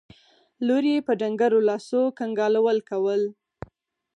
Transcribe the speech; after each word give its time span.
لور 0.65 0.83
يې 0.91 1.05
په 1.07 1.13
ډنګرو 1.19 1.59
لاسو 1.69 2.01
کنګالول 2.19 2.77
کول. 2.89 3.21